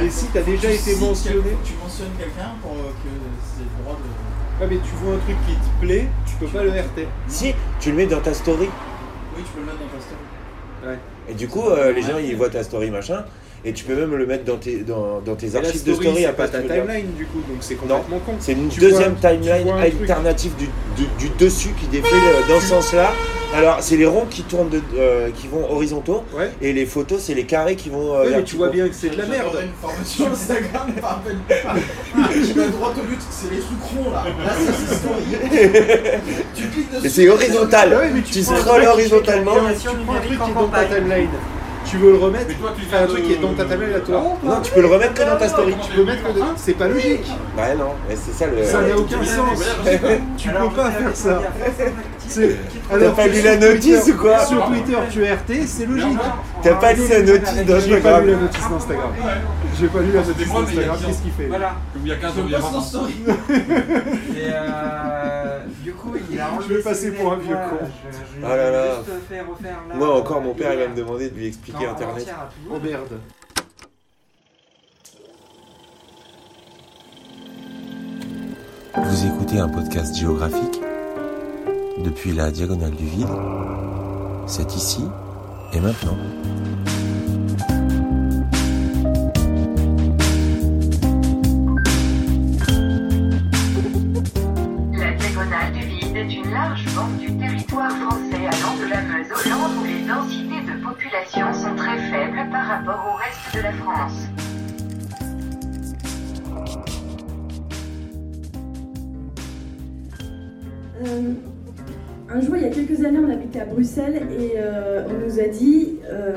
Ouais, 0.00 0.06
Et 0.06 0.10
si 0.10 0.26
t'as 0.26 0.42
déjà 0.42 0.68
tu 0.68 0.74
été 0.74 0.96
mentionné- 0.96 1.40
quel- 1.42 1.56
Tu 1.64 1.74
mentionnes 1.82 2.12
quelqu'un 2.18 2.50
pour 2.62 2.72
euh, 2.72 2.90
que 3.02 3.08
c'est 3.56 3.64
le 3.64 3.82
droit 3.82 3.96
de. 3.98 4.64
Ouais, 4.64 4.68
mais 4.70 4.78
tu 4.88 4.94
vois 4.96 5.14
un 5.14 5.18
truc 5.18 5.36
qui 5.46 5.54
te 5.54 5.84
plaît, 5.86 6.08
tu 6.26 6.34
peux 6.36 6.46
pas 6.46 6.62
le 6.64 6.70
RT. 6.70 7.06
Si, 7.28 7.54
tu 7.80 7.90
le 7.90 7.96
mets 7.96 8.06
dans 8.06 8.20
ta 8.20 8.32
story. 8.32 8.68
Oui, 9.36 9.42
tu 9.44 9.52
peux 9.52 9.60
le 9.60 9.66
mettre 9.66 9.78
dans 9.78 9.86
ta 9.86 10.00
story. 10.00 10.96
Et 11.28 11.34
du 11.34 11.48
coup, 11.48 11.68
euh, 11.68 11.92
les 11.92 12.02
gens, 12.02 12.16
ils 12.18 12.36
voient 12.36 12.48
ta 12.50 12.62
story, 12.62 12.90
machin. 12.90 13.24
Et 13.68 13.72
tu 13.72 13.84
peux 13.84 13.96
même 13.96 14.14
le 14.14 14.26
mettre 14.26 14.44
dans 14.44 14.58
tes, 14.58 14.76
dans, 14.78 15.20
dans 15.26 15.34
tes 15.34 15.56
archives 15.56 15.82
de 15.82 15.92
story 15.94 16.18
c'est 16.18 16.24
à 16.26 16.32
pas 16.32 16.46
ta 16.46 16.60
timeline 16.60 17.10
du 17.18 17.26
coup, 17.26 17.38
donc 17.48 17.56
c'est 17.60 17.74
complètement 17.74 18.20
con. 18.24 18.34
C'est 18.38 18.52
une 18.52 18.68
Tu 18.68 18.78
deuxième 18.78 19.14
vois- 19.20 19.30
tu 19.32 19.38
timeline 19.40 19.68
alternative 19.70 20.52
du, 20.56 20.66
du, 20.96 21.08
du 21.18 21.28
dessus 21.36 21.70
qui 21.80 21.86
défile 21.88 22.14
euh, 22.16 22.48
dans 22.48 22.60
ce 22.60 22.66
sens-là. 22.68 23.10
Alors, 23.54 23.78
c'est 23.80 23.96
les 23.96 24.06
ronds 24.06 24.26
qui 24.28 24.42
tournent, 24.42 24.68
de, 24.68 24.80
euh, 24.98 25.30
qui 25.34 25.48
vont 25.48 25.68
horizontaux. 25.70 26.22
Ouais. 26.36 26.50
Et 26.62 26.72
les 26.72 26.84
photos, 26.86 27.20
c'est 27.20 27.34
les 27.34 27.44
carrés 27.44 27.74
qui 27.74 27.88
vont. 27.90 28.14
euh, 28.14 28.24
Ouais, 28.30 28.36
mais 28.36 28.42
tu 28.44 28.54
vois 28.56 28.68
bien 28.68 28.86
que 28.88 28.94
c'est 28.94 29.08
de 29.08 29.16
la 29.18 29.26
merde. 29.26 29.56
Une 29.62 29.68
formation 29.80 30.26
Instagram, 30.32 30.82
mais 30.94 31.00
pas 31.00 31.22
Je 32.32 32.52
vais 32.52 32.68
droit 32.68 32.90
au 32.96 33.02
but, 33.02 33.18
c'est 33.30 33.50
les 33.52 33.60
sous-crons 33.60 34.10
là. 34.12 34.24
Là, 34.44 34.52
c'est 34.58 34.94
story. 34.94 35.24
tu 36.54 36.62
cliques 36.68 36.92
dessus. 36.92 37.06
Et 37.06 37.08
c'est 37.08 37.28
horizontal. 37.28 37.94
Ouais, 37.94 38.10
mais 38.14 38.22
Tu 38.22 38.42
prends 38.42 38.52
un 38.54 38.56
scrolles 38.58 38.84
horizontalement. 38.86 39.54
Tu 39.54 39.88
prends 40.04 40.14
un 40.14 40.20
truc 40.20 40.38
qui 40.44 40.50
est 40.50 40.54
dans 40.54 40.68
ta 40.68 40.84
timeline. 40.84 41.28
Tu 41.88 41.98
veux 41.98 42.12
le 42.12 42.18
remettre 42.18 42.46
Mais 42.48 42.54
toi, 42.54 42.72
tu 42.76 42.84
Enfin, 42.86 43.04
un 43.04 43.06
truc 43.06 43.24
qui 43.24 43.32
est 43.32 43.36
dans 43.36 43.52
ta 43.52 43.64
timeline 43.64 43.94
à 43.94 44.00
toi. 44.00 44.22
Non, 44.42 44.60
tu 44.60 44.72
peux 44.72 44.80
le 44.80 44.88
remettre 44.88 45.14
que 45.14 45.22
dans 45.22 45.36
ta 45.36 45.48
story. 45.48 45.74
Tu 45.82 45.92
peux 45.96 46.04
mettre 46.04 46.22
que 46.22 46.40
C'est 46.56 46.72
pas 46.74 46.88
logique. 46.88 47.26
Ouais, 47.56 47.74
non, 47.76 47.92
mais 48.08 48.16
c'est 48.16 48.32
ça 48.32 48.46
le. 48.46 48.64
Ça 48.64 48.80
n'a 48.82 48.96
aucun 48.96 49.24
sens. 49.24 49.64
Tu 50.36 50.48
peux 50.48 50.68
pas 50.76 50.90
faire 50.90 51.14
ça. 51.16 51.42
T'as 52.28 53.10
pas 53.10 53.26
lu 53.26 53.42
la 53.42 53.56
notice 53.56 54.04
Twitter- 54.04 54.12
ou 54.12 54.16
quoi 54.20 54.44
Sur 54.44 54.66
Twitter, 54.66 54.96
tu 55.10 55.24
es 55.24 55.32
RT, 55.34 55.66
c'est 55.66 55.86
logique. 55.86 56.18
T'as 56.62 56.74
pas 56.74 56.92
lu 56.92 57.02
la 57.08 57.22
notice 57.22 57.54
J'ai 57.86 58.00
pas 58.00 58.20
lu 58.20 58.30
la 58.30 58.36
notice 58.36 58.68
d'Instagram. 58.70 59.10
J'ai 59.78 59.86
pas 59.88 60.00
lu 60.00 60.12
la 60.12 60.24
C'était 60.24 60.38
notice 60.46 60.52
d'Instagram. 60.54 60.96
Qu'est-ce 61.06 61.22
qu'il 61.22 61.32
fait 61.32 61.46
Voilà. 61.46 61.74
Il 62.02 62.06
y 62.08 62.12
a 62.12 62.16
15 62.16 62.30
ans, 62.30 62.34
il 62.44 62.50
y 62.50 62.54
a 62.54 62.58
poste 62.58 62.72
20 62.72 62.76
en 62.76 62.80
ans. 62.80 62.84
story. 62.84 63.14
Et 63.28 64.50
euh, 64.52 65.58
du 65.82 65.92
coup, 65.92 66.12
il 66.30 66.40
a 66.40 66.50
enlevé 66.52 66.66
Je 66.68 66.74
vais 66.74 66.82
passer 66.82 67.10
pour 67.12 67.32
un 67.32 67.36
vieux 67.36 67.54
con. 67.54 67.86
Ah 68.44 68.56
là 68.56 68.70
vais 68.70 68.72
là. 68.72 68.94
Moi 69.94 70.14
encore, 70.18 70.40
mon 70.40 70.54
père 70.54 70.72
il 70.72 70.78
va 70.78 70.88
me 70.88 70.94
demander 70.96 71.30
de 71.30 71.34
lui 71.36 71.46
expliquer 71.46 71.86
Internet. 71.86 72.26
Oh 72.70 72.78
merde. 72.82 73.18
Vous 78.96 79.26
écoutez 79.26 79.58
un 79.58 79.68
podcast 79.68 80.16
géographique 80.16 80.80
depuis 82.04 82.32
la 82.32 82.50
diagonale 82.50 82.94
du 82.94 83.06
vide. 83.06 83.28
C'est 84.46 84.74
ici 84.74 85.04
et 85.72 85.80
maintenant. 85.80 86.16
La 94.92 95.12
diagonale 95.12 95.72
du 95.72 95.86
vide 95.86 96.16
est 96.16 96.34
une 96.34 96.50
large 96.50 96.84
bande 96.94 97.18
du 97.18 97.36
territoire 97.36 97.90
français 97.90 98.46
allant 98.46 98.76
de 98.78 98.90
la 98.90 99.02
Meuse 99.02 99.32
au 99.32 99.48
Land 99.48 99.80
où 99.80 99.84
les 99.84 100.06
densités 100.06 100.62
de 100.62 100.84
population 100.84 101.52
sont 101.52 101.74
très 101.76 101.98
faibles 102.10 102.50
par 102.50 102.66
rapport 102.66 103.12
au 103.12 103.16
reste 103.16 103.56
de 103.56 103.60
la 103.62 103.72
France. 103.72 104.26
Euh, 111.04 111.34
un 112.36 112.40
jour, 112.42 112.56
il 112.56 112.62
y 112.62 112.66
a 112.66 112.68
quelques 112.68 113.02
années, 113.02 113.18
on 113.26 113.30
habitait 113.30 113.60
à 113.60 113.64
Bruxelles 113.64 114.22
et 114.38 114.52
euh, 114.58 115.04
on 115.08 115.24
nous 115.24 115.40
a 115.40 115.48
dit 115.48 115.96
euh, 116.12 116.34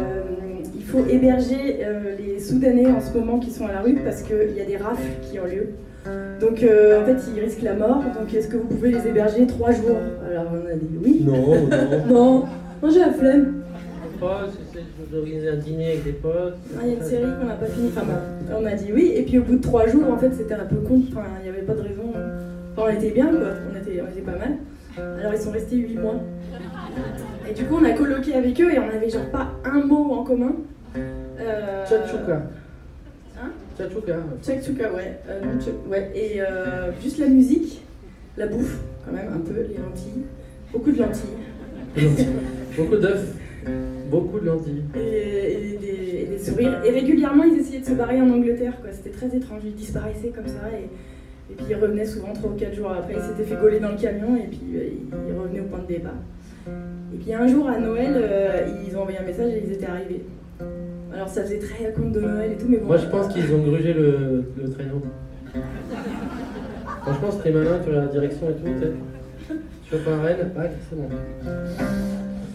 il 0.74 0.84
faut 0.84 1.06
héberger 1.10 1.80
euh, 1.84 2.16
les 2.18 2.40
Soudanais 2.40 2.88
en 2.88 3.02
ce 3.02 3.18
moment 3.18 3.38
qui 3.40 3.52
sont 3.52 3.68
à 3.68 3.74
la 3.74 3.82
rue 3.82 3.96
parce 3.96 4.22
qu'il 4.22 4.56
y 4.56 4.62
a 4.62 4.66
des 4.66 4.78
rafles 4.78 5.12
qui 5.22 5.40
ont 5.40 5.46
lieu. 5.46 5.70
Donc 6.40 6.64
euh, 6.64 7.02
en 7.02 7.06
fait, 7.06 7.18
ils 7.36 7.42
risquent 7.42 7.64
la 7.64 7.74
mort. 7.74 8.02
Donc 8.18 8.34
est-ce 8.34 8.48
que 8.48 8.56
vous 8.56 8.68
pouvez 8.68 8.92
les 8.92 9.08
héberger 9.08 9.46
trois 9.46 9.72
jours? 9.72 9.98
Alors 10.30 10.46
on 10.54 10.70
a 10.72 10.76
dit 10.76 10.98
oui. 11.04 11.26
Non, 11.26 11.68
non. 12.08 12.46
Non, 12.82 12.90
j'ai 12.90 13.02
la 13.02 13.12
flemme. 13.12 13.56
C'est 14.72 15.12
d'organiser 15.12 15.50
un 15.50 15.58
dîner 15.58 15.88
avec 15.88 16.04
des 16.06 16.14
potes. 16.14 16.56
Ah, 16.78 16.82
Il 16.84 16.92
y 16.92 16.94
a 16.94 16.96
une 16.96 17.04
série 17.04 17.26
qu'on 17.38 17.46
n'a 17.46 17.56
pas 17.56 17.66
fini. 17.66 17.90
Enfin, 17.90 18.06
bah, 18.08 18.56
on 18.58 18.66
a 18.66 18.74
dit 18.74 18.94
oui. 18.94 19.12
Et 19.18 19.24
puis 19.24 19.38
au 19.38 19.44
bout 19.44 19.58
de 19.58 19.62
trois 19.62 19.86
jours, 19.88 20.10
en 20.10 20.18
fait, 20.18 20.32
c'était 20.34 20.54
un 20.54 20.64
peu 20.64 20.78
con. 20.78 21.02
Enfin, 21.12 21.26
il 21.42 21.44
n'y 21.44 21.50
avait 21.50 21.66
pas 21.66 21.74
de 21.74 21.82
raison. 21.82 22.14
Enfin, 22.14 22.88
on 22.88 22.90
était 22.98 23.12
bien, 23.12 23.28
quoi. 23.28 23.50
On 23.70 23.78
était, 23.78 24.02
on 24.02 24.10
était 24.10 24.22
pas 24.22 24.38
mal. 24.38 24.56
Alors 24.98 25.34
ils 25.34 25.40
sont 25.40 25.52
restés 25.52 25.78
huit 25.78 25.96
mois. 25.96 26.16
Et 27.50 27.54
du 27.54 27.66
coup, 27.66 27.78
on 27.80 27.86
a 27.86 27.92
coloqué 27.92 28.34
avec 28.34 28.60
eux 28.62 28.74
et 28.74 28.80
on 28.80 28.90
avait 28.90 29.10
genre 29.10 29.30
pas 29.32 29.52
un 29.66 29.84
mot 29.86 30.14
en 30.14 30.24
commun. 30.24 30.54
Euh, 30.96 31.86
Tchatchouka. 31.86 32.44
Hein 33.38 33.52
Tchatchouka. 33.78 34.16
Tchouka, 34.44 34.94
ouais. 34.94 35.20
Euh, 35.30 35.42
ouais. 35.88 36.12
Et 36.14 36.42
euh, 36.42 36.92
juste 37.02 37.18
la 37.20 37.28
musique, 37.28 37.82
la 38.38 38.48
bouffe, 38.48 38.80
quand 39.06 39.14
même, 39.14 39.32
un 39.34 39.40
peu, 39.40 39.54
les 39.54 39.78
lentilles. 39.78 40.24
Beaucoup 40.72 40.92
de 40.92 41.00
lentilles. 41.00 41.96
Beaucoup 42.78 42.98
d'œufs. 42.98 43.36
Beaucoup 44.10 44.40
de 44.40 44.46
lentilles. 44.46 44.84
Et, 44.96 45.00
et 45.00 45.78
des, 45.78 46.20
et 46.22 46.26
des 46.26 46.40
sourires. 46.40 46.82
Et 46.86 46.92
régulièrement, 46.92 47.44
ils 47.44 47.60
essayaient 47.60 47.80
de 47.80 47.86
se 47.86 47.94
barrer 47.94 48.22
en 48.22 48.30
Angleterre, 48.30 48.80
quoi. 48.82 48.92
C'était 48.92 49.16
très 49.16 49.36
étrange. 49.36 49.62
Ils 49.66 49.76
disparaissaient 49.76 50.30
comme 50.30 50.48
ça. 50.48 50.70
Et, 50.74 50.90
et 51.52 51.56
puis 51.56 51.66
ils 51.70 51.76
revenaient 51.76 52.06
souvent 52.06 52.34
3 52.34 52.52
ou 52.52 52.54
4 52.56 52.74
jours 52.76 52.92
après. 52.92 53.14
Ils 53.16 53.22
s'étaient 53.22 53.44
fait 53.50 53.60
gauler 53.62 53.80
dans 53.80 53.90
le 53.92 53.98
camion 53.98 54.36
et 54.36 54.48
puis 54.48 54.62
euh, 54.76 54.90
ils 55.30 55.40
revenaient 55.40 55.62
au 55.62 55.66
point 55.66 55.80
de 55.80 55.88
départ. 55.88 56.14
Et 57.14 57.18
puis 57.18 57.34
un 57.34 57.48
jour 57.48 57.68
à 57.68 57.80
Noël, 57.80 58.14
euh, 58.16 58.68
ils 58.88 58.96
ont 58.96 59.02
envoyé 59.02 59.18
un 59.20 59.24
message 59.24 59.52
et 59.54 59.64
ils 59.66 59.72
étaient 59.74 59.88
arrivés. 59.88 60.24
Alors 61.14 61.28
ça 61.28 61.42
faisait 61.44 61.60
très 61.60 61.92
conte 61.94 62.12
de 62.12 62.20
Noël 62.22 62.52
et 62.52 62.56
tout, 62.56 62.68
mais 62.70 62.78
bon. 62.78 62.86
Moi, 62.88 62.98
je 62.98 63.08
pense 63.08 63.28
qu'ils 63.34 63.52
ont 63.54 63.60
grugé 63.64 63.94
le, 63.94 64.44
le 64.62 64.70
traîneau. 64.70 65.02
Franchement, 67.02 67.30
c'était 67.32 67.52
malin, 67.52 67.80
tu 67.84 67.90
regardes 67.90 68.06
la 68.08 68.12
direction 68.12 68.50
et 68.50 68.54
tout, 68.54 68.64
tu 68.66 68.80
sais. 68.80 69.56
Tu 69.90 69.96
vas 69.96 70.04
pas 70.12 70.18
à 70.18 70.22
Rennes 70.28 70.50
Ah, 70.58 70.62
c'est 70.90 70.96
bon. 70.96 71.10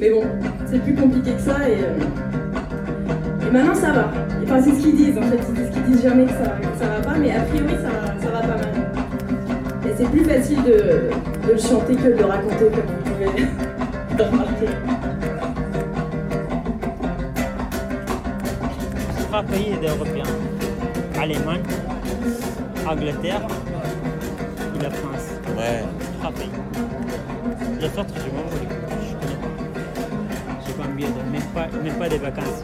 Mais 0.00 0.10
bon, 0.10 0.22
c'est 0.66 0.78
plus 0.82 0.94
compliqué 0.94 1.32
que 1.32 1.40
ça 1.40 1.68
et, 1.68 1.72
euh, 1.72 3.46
et 3.46 3.50
maintenant 3.50 3.74
ça 3.74 3.92
va. 3.92 4.12
Enfin, 4.44 4.60
c'est 4.62 4.70
ce 4.72 4.80
qu'ils 4.82 4.96
disent 4.96 5.18
en 5.18 5.22
fait, 5.22 5.38
ils 5.48 5.54
disent 5.54 5.70
qu'ils 5.70 5.82
disent 5.84 6.02
jamais 6.02 6.24
que 6.26 6.30
ça, 6.32 6.44
que 6.60 6.78
ça 6.78 6.86
va 6.88 7.00
pas, 7.00 7.18
mais 7.18 7.30
a 7.32 7.40
priori 7.42 7.74
ça, 7.82 7.88
va- 7.88 8.13
c'est 9.96 10.10
plus 10.10 10.24
facile 10.24 10.62
de, 10.64 11.10
de 11.46 11.52
le 11.52 11.58
chanter 11.58 11.94
que 11.94 12.08
de 12.08 12.18
le 12.18 12.24
raconter, 12.24 12.66
comme 12.70 12.86
vous 12.86 13.10
pouvez 13.10 13.26
le 14.18 14.24
remarquer. 14.30 14.68
Trois 19.20 19.42
pays 19.42 19.74
d'Européens. 19.80 20.24
Allemagne, 21.20 21.62
Angleterre 22.88 23.42
et 24.78 24.82
la 24.82 24.90
France. 24.90 25.30
Ouais. 25.56 25.84
Trois 26.20 26.32
pays. 26.32 26.50
Les 27.80 27.86
autres, 27.86 28.14
je 28.16 28.30
m'en 28.30 28.48
fous. 28.48 28.66
Je 29.08 29.14
connais 29.14 29.40
pas. 29.40 30.60
J'ai 30.66 30.72
pas 30.74 30.84
envie 30.84 31.04
de, 31.04 31.32
même 31.32 31.42
pas, 31.54 31.66
même 31.82 31.94
pas 31.94 32.08
des 32.08 32.18
vacances. 32.18 32.62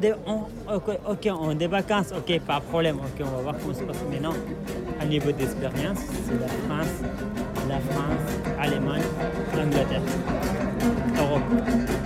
Des, 0.00 0.14
on- 0.26 0.46
ok, 0.72 0.98
ok, 1.08 1.28
on, 1.40 1.54
des 1.54 1.66
vacances, 1.66 2.12
ok, 2.16 2.40
pas 2.46 2.60
de 2.60 2.64
problème. 2.66 2.96
Ok, 2.98 3.20
on 3.26 3.36
va 3.36 3.42
voir 3.42 3.54
comment 3.60 3.74
ça 3.74 3.80
se 3.80 3.84
passe. 3.84 3.96
Mais 4.10 4.20
non, 4.20 4.32
niveau 5.08 5.32
d'expérience, 5.32 5.98
c'est 6.26 6.40
la 6.40 6.46
France, 6.46 6.94
la 7.68 7.78
France, 7.80 8.56
Allemagne, 8.60 9.02
l'Angleterre, 9.56 10.02
Europe. 11.18 11.97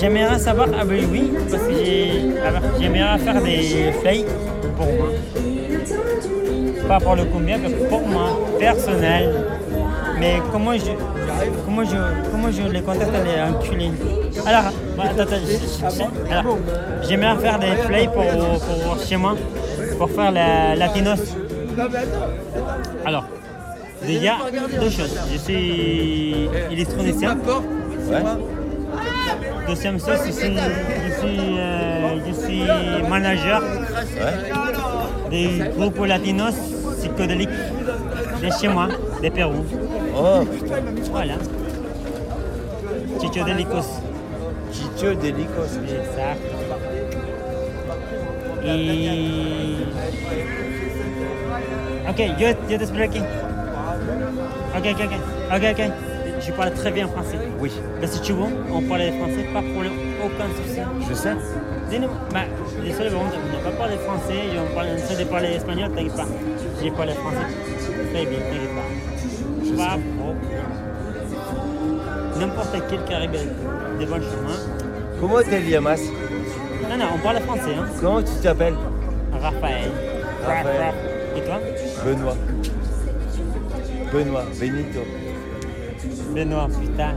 J'aimerais 0.00 0.38
savoir, 0.38 0.68
ah 0.78 0.84
ben 0.84 1.04
oui, 1.10 1.32
parce 1.50 1.62
que 1.62 1.72
j'ai- 1.74 2.38
alors, 2.46 2.62
j'aimerais 2.80 3.18
faire 3.18 3.42
des 3.42 3.92
flights 4.00 4.26
pour 4.76 4.86
moi. 4.86 5.08
Pas 6.88 7.00
pour 7.00 7.16
le 7.16 7.24
combien, 7.24 7.58
mais 7.58 7.70
pour 7.88 8.06
moi, 8.06 8.38
personnel. 8.58 9.34
Mais 10.18 10.34
comment 10.52 10.72
je, 10.74 10.92
comment 11.64 11.84
je, 11.84 11.96
comment 12.30 12.50
je 12.50 12.62
les 12.72 12.80
contacte 12.80 13.10
les 13.24 13.42
enculés? 13.42 13.90
Alors, 14.46 14.72
bon, 14.96 15.02
attends, 15.02 15.22
attends, 15.22 16.58
j'aimerais 17.08 17.36
faire 17.38 17.58
des 17.58 17.76
flights 17.86 18.12
pour, 18.12 18.24
pour 18.24 19.02
chez 19.04 19.16
moi, 19.16 19.34
pour 19.98 20.10
faire 20.10 20.30
la 20.32 20.74
latinos. 20.76 21.20
Alors, 23.04 23.24
déjà, 24.06 24.34
deux 24.80 24.90
choses. 24.90 25.18
Je 25.32 25.38
suis 25.38 26.48
électronicien. 26.70 27.36
Deuxième 29.66 29.98
chose, 29.98 30.18
je 30.26 30.30
suis, 30.32 30.56
je 30.56 31.12
suis, 31.18 31.58
euh, 31.58 32.18
je 32.26 32.32
suis 32.32 32.62
manager 33.08 33.62
des 35.30 35.60
groupes 35.76 36.04
latinos 36.06 36.54
psychédéliques 36.98 37.48
de 38.42 38.48
chez 38.60 38.68
moi, 38.68 38.88
de 39.22 39.28
Pérou. 39.28 39.64
Oh, 40.16 40.44
Voilà. 41.10 41.34
Chicho 43.20 43.44
Delicos. 43.44 44.00
Chicho 44.72 45.14
Delicos. 45.14 45.72
Exact. 45.82 46.40
Et. 48.64 49.76
Ok, 52.08 52.18
yo, 52.38 52.48
yo 52.70 52.78
t'explique. 52.78 53.22
Ok, 54.76 54.86
ok, 54.92 55.00
ok. 55.04 55.12
Ok, 55.56 55.64
ok. 55.72 56.05
Je 56.46 56.52
parle 56.52 56.72
très 56.72 56.90
bien 56.92 57.08
français. 57.08 57.38
Oui. 57.60 57.72
Mais 58.00 58.06
si 58.06 58.20
tu 58.20 58.32
veux, 58.32 58.44
on 58.72 58.80
parle 58.82 59.02
français, 59.18 59.44
pas 59.52 59.62
pour 59.62 59.82
le- 59.82 59.90
aucun 60.24 60.46
souci. 60.56 60.80
Je 61.08 61.14
sais. 61.14 61.34
Dis-nous, 61.90 62.08
bah, 62.32 62.40
désolé, 62.84 63.10
on 63.14 63.24
n'a 63.24 63.70
pas 63.70 63.76
parlé 63.76 63.96
français, 63.96 64.34
on 64.58 64.74
parle, 64.74 64.88
on 64.92 64.96
essaie 64.96 65.24
de 65.24 65.28
parler 65.28 65.48
espagnol, 65.48 65.90
t'inquiète 65.94 66.14
pas. 66.16 66.26
J'ai 66.82 66.90
parlé 66.90 67.12
français. 67.14 67.36
Très 68.12 68.26
bien, 68.26 68.38
t'inquiète 68.38 68.74
pas. 68.74 69.84
Pas 69.84 69.98
trop. 70.18 70.34
N'importe 72.40 72.76
quel 72.90 73.04
qui 73.04 73.14
arrive 73.14 73.30
devant 74.00 74.16
le 74.16 74.22
chemin. 74.22 74.56
Comment 75.20 75.38
te 75.42 75.70
llamas 75.70 76.00
Non, 76.90 76.96
non, 76.98 77.04
on 77.14 77.18
parle 77.18 77.38
français, 77.40 77.74
hein. 77.78 77.86
Comment 78.00 78.22
tu 78.22 78.32
t'appelles? 78.42 78.74
Raphaël. 79.32 79.90
Raphaël. 80.44 80.94
Et 81.36 81.40
toi? 81.40 81.60
Benoît. 82.04 82.36
Benoît, 84.12 84.44
Benito. 84.60 85.00
Benoît, 86.34 86.68
putain. 86.80 87.14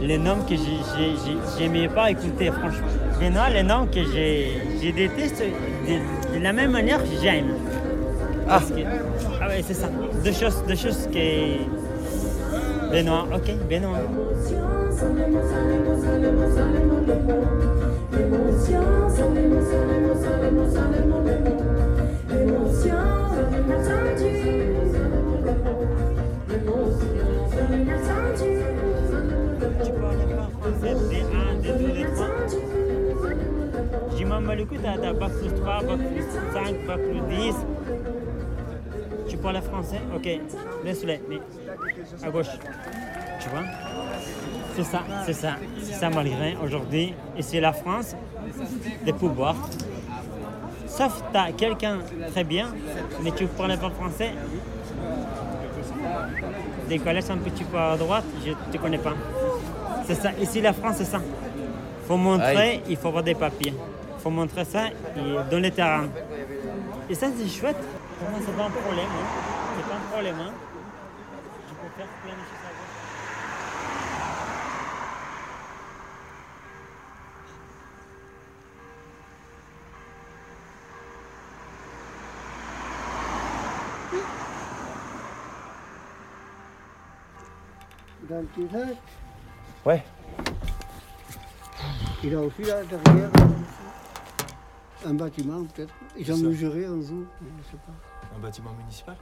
Les 0.00 0.18
noms 0.18 0.42
que 0.48 0.54
j'ai- 0.54 0.82
j'ai- 0.96 1.16
j'ai- 1.24 1.38
j'aimais 1.58 1.88
pas 1.88 2.10
écouter, 2.10 2.50
franchement. 2.50 2.86
Benoît, 3.20 3.48
les 3.50 3.62
noms 3.62 3.86
que 3.86 4.00
j'ai 4.12 4.92
déteste 4.92 5.42
de, 5.42 6.36
de 6.38 6.42
la 6.42 6.52
même 6.52 6.70
manière 6.72 6.98
que 7.02 7.08
j'aime. 7.22 7.46
Ah. 8.48 8.60
Que- 8.60 8.82
ah 9.42 9.48
ouais, 9.48 9.64
c'est 9.66 9.74
ça. 9.74 9.88
Deux 10.24 10.32
choses, 10.32 10.62
deux 10.68 10.76
choses 10.76 11.08
que. 11.12 11.56
Benoît, 12.92 13.26
ok, 13.34 13.54
Benoît. 13.68 14.00
Coup, 34.64 34.76
tu 34.76 34.86
as, 34.86 35.12
bac 35.12 35.32
plus 35.32 35.52
3, 35.60 35.82
bac 35.82 35.98
plus 35.98 36.24
5, 36.52 36.86
bac 36.86 37.00
plus 37.00 37.36
10. 37.36 37.54
Tu 39.28 39.36
parles 39.36 39.60
français? 39.60 40.00
Ok, 40.14 40.28
laisse-le, 40.84 41.14
mais 41.28 41.40
à 42.24 42.30
gauche. 42.30 42.46
Tu 43.40 43.48
vois? 43.48 43.64
C'est 44.76 44.84
ça, 44.84 45.02
c'est 45.24 45.32
ça, 45.32 45.56
c'est 45.82 45.94
ça 45.94 46.10
malgré 46.10 46.56
aujourd'hui. 46.62 47.14
Et 47.36 47.42
c'est 47.42 47.60
la 47.60 47.72
France 47.72 48.14
des 49.04 49.12
pouvoirs. 49.12 49.56
Sauf 50.86 51.22
tu 51.32 51.38
as 51.38 51.52
quelqu'un 51.52 51.98
très 52.32 52.44
bien, 52.44 52.68
mais 53.22 53.32
tu 53.32 53.44
ne 53.44 53.48
parles 53.48 53.76
pas 53.78 53.90
français. 53.90 54.32
Des 56.88 56.98
collèges 56.98 57.30
un 57.30 57.38
petit 57.38 57.64
peu 57.64 57.78
à 57.78 57.96
droite, 57.96 58.24
je 58.44 58.50
ne 58.50 58.72
te 58.72 58.78
connais 58.78 58.98
pas. 58.98 59.14
C'est 60.06 60.14
ça, 60.14 60.30
ici 60.40 60.60
la 60.60 60.72
France, 60.72 60.96
c'est 60.98 61.04
ça. 61.04 61.20
Il 61.20 62.06
faut 62.06 62.16
montrer, 62.16 62.82
il 62.88 62.96
faut 62.96 63.08
avoir 63.08 63.24
des 63.24 63.34
papiers. 63.34 63.74
Faut 64.26 64.30
montrer 64.30 64.64
ça 64.64 64.88
et 64.88 64.92
dans 65.52 65.62
le 65.62 65.70
terrain. 65.70 66.08
Et 67.08 67.14
ça, 67.14 67.28
c'est 67.38 67.46
chouette. 67.48 67.76
Pour 68.18 68.28
moi, 68.28 68.40
c'est 68.44 68.56
pas 68.56 68.64
un 68.64 68.70
problème. 68.70 69.06
Hein. 69.06 69.24
C'est 69.76 69.88
pas 69.88 69.94
un 69.94 70.10
problème. 70.10 70.34
Hein. 70.40 70.52
Je 71.68 71.74
peux 71.74 71.90
faire 71.96 72.08
plein 72.24 72.34
de 72.34 72.38
choses 72.40 72.64
à 72.66 72.72
gauche. 72.74 72.96
Dans 88.28 88.42
le 88.42 88.86
Ouais. 89.84 90.02
il 92.24 92.34
a 92.34 92.40
aussi 92.40 92.62
là 92.62 92.82
derrière 92.82 93.30
un 95.06 95.14
bâtiment 95.14 95.64
peut-être. 95.64 95.94
Ils 96.18 96.32
ont 96.32 96.36
mesuré 96.38 96.84
un 96.86 97.00
jour, 97.00 97.24
je 97.40 97.70
sais 97.70 97.76
pas. 97.86 97.92
Un 98.36 98.38
bâtiment 98.40 98.72
municipal? 98.74 99.16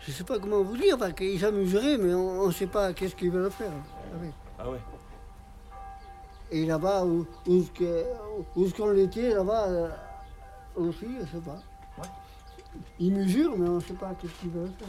Je 0.00 0.10
sais 0.12 0.24
pas 0.24 0.38
comment 0.38 0.62
vous 0.62 0.76
dire, 0.76 0.96
parce 0.98 1.12
qu'ils 1.12 1.44
ont 1.44 1.52
mesuré, 1.52 1.98
mais 1.98 2.14
on 2.14 2.46
ne 2.46 2.52
sait 2.52 2.66
pas 2.66 2.92
qu'est-ce 2.92 3.14
qu'ils 3.14 3.30
veulent 3.30 3.50
faire 3.50 3.72
avec. 4.14 4.32
Ah 4.58 4.68
ouais. 4.70 4.78
Et 6.50 6.66
là-bas, 6.66 7.04
où, 7.04 7.26
où, 7.46 7.64
où 8.56 8.66
ce 8.68 8.74
qu'on 8.74 8.94
était, 8.96 9.34
là-bas 9.34 9.66
euh, 9.68 9.90
aussi, 10.74 11.06
je 11.20 11.26
sais 11.26 11.44
pas. 11.44 11.58
Ils 12.98 13.12
mesurent, 13.14 13.56
mais 13.58 13.68
on 13.68 13.74
ne 13.76 13.80
sait 13.80 13.94
pas 13.94 14.12
qu'est-ce 14.20 14.32
qu'ils 14.40 14.50
veulent 14.50 14.72
faire. 14.78 14.88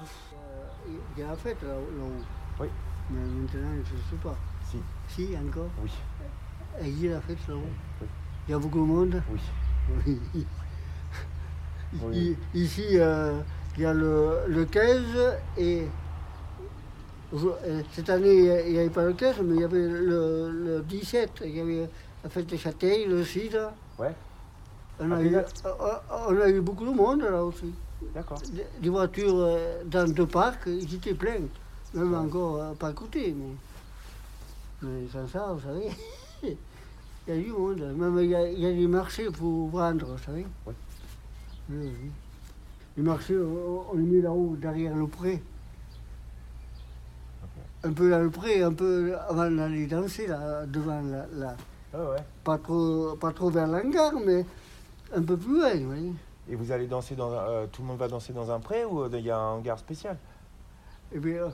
Euh, 0.00 0.66
Il 1.16 1.20
y 1.20 1.24
a 1.24 1.28
la 1.28 1.36
fête 1.36 1.60
là- 1.62 1.68
là-haut. 1.68 2.24
Oui. 2.60 2.68
Mais 3.10 3.20
maintenant, 3.20 3.70
je 3.84 3.94
ne 3.94 4.00
sais 4.10 4.22
pas. 4.22 4.36
Si. 4.70 4.78
Si, 5.08 5.36
encore 5.36 5.68
Oui. 5.82 5.90
Il 6.80 7.04
y 7.04 7.12
a. 7.12 7.20
Il 8.48 8.54
y 8.54 8.58
beaucoup 8.58 8.78
de 8.80 8.84
monde 8.84 9.22
Oui. 9.30 9.40
Oui. 10.34 10.46
Oui. 12.02 12.36
I- 12.54 12.58
Ici, 12.62 12.84
euh, 12.98 13.40
il 13.76 13.82
y 13.82 13.86
a 13.86 13.92
le, 13.92 14.38
le 14.48 14.64
15 14.64 15.02
et 15.58 15.86
euh, 17.34 17.82
cette 17.92 18.08
année, 18.10 18.64
il 18.66 18.72
n'y 18.72 18.78
avait 18.78 18.90
pas 18.90 19.04
le 19.04 19.12
15, 19.12 19.36
mais 19.44 19.56
il 19.56 19.60
y 19.60 19.64
avait 19.64 19.78
le, 19.88 20.50
le 20.50 20.82
17. 20.82 21.42
Il 21.44 21.56
y 21.56 21.60
avait 21.60 21.88
la 22.24 22.30
fête 22.30 22.46
des 22.46 22.58
châtaignes, 22.58 23.08
le 23.10 23.24
cidre. 23.24 23.72
Ouais. 23.98 24.14
On 25.00 25.10
Ah, 25.10 25.16
a, 25.16 25.22
eu, 25.22 25.26
exact. 25.26 25.62
euh, 25.66 25.72
on 26.28 26.40
a 26.40 26.48
eu 26.48 26.60
beaucoup 26.60 26.84
de 26.86 26.92
monde 26.92 27.22
là 27.22 27.44
aussi. 27.44 27.72
D'accord. 28.14 28.40
Des, 28.52 28.66
des 28.80 28.88
voitures 28.88 29.34
euh, 29.36 29.82
dans 29.84 30.10
deux 30.10 30.26
parcs, 30.26 30.62
ils 30.66 30.94
étaient 30.94 31.14
pleins. 31.14 31.40
Même 31.94 32.14
encore 32.14 32.56
euh, 32.56 32.72
pas 32.72 32.88
à 32.88 32.92
côté. 32.92 33.34
Mais, 33.38 33.54
mais 34.82 35.08
sans 35.12 35.26
ça, 35.28 35.52
vous 35.52 35.60
savez, 35.60 35.88
il 36.42 36.56
y 37.28 37.30
a 37.32 37.36
du 37.36 37.50
monde. 37.52 37.80
Même 37.96 38.18
il 38.20 38.30
y 38.30 38.34
a, 38.34 38.48
il 38.50 38.58
y 38.60 38.66
a 38.66 38.72
des 38.72 38.86
marchés 38.86 39.30
pour 39.30 39.68
vendre, 39.68 40.06
vous 40.06 40.18
savez. 40.18 40.46
Oui. 40.66 40.74
Oui, 41.70 41.76
oui. 42.02 42.10
Les 42.96 43.02
marchés, 43.02 43.38
on, 43.38 43.96
les 43.96 44.02
met 44.02 44.20
là-haut, 44.22 44.56
derrière 44.60 44.94
le 44.94 45.06
pré. 45.06 45.42
Un 47.84 47.92
peu 47.92 48.10
dans 48.10 48.20
le 48.20 48.30
pré, 48.30 48.62
un 48.62 48.72
peu 48.72 49.16
avant 49.28 49.50
d'aller 49.50 49.86
danser, 49.86 50.26
là, 50.26 50.64
devant 50.66 51.00
la, 51.00 51.26
la- 51.34 51.56
Ah 51.94 52.10
ouais. 52.10 52.16
Pas 52.44 52.58
trop, 52.58 53.16
pas 53.16 53.32
trop 53.32 53.50
vers 53.50 53.66
l'hangar, 53.66 54.12
mais 54.24 54.44
un 55.14 55.22
peu 55.22 55.36
plus 55.36 55.58
loin, 55.58 55.74
vous 55.74 55.86
voyez. 55.86 56.12
Et 56.48 56.54
vous 56.54 56.70
allez 56.70 56.86
danser 56.86 57.14
dans 57.16 57.32
euh, 57.32 57.66
tout 57.70 57.82
le 57.82 57.88
monde 57.88 57.98
va 57.98 58.08
danser 58.08 58.32
dans 58.32 58.50
un 58.50 58.60
pré 58.60 58.84
ou 58.84 59.02
euh, 59.02 59.08
il 59.12 59.20
y 59.24 59.30
a 59.30 59.38
un 59.38 59.54
hangar 59.54 59.78
spécial? 59.78 60.16
Et 61.12 61.18
puis 61.18 61.36
euh, 61.38 61.48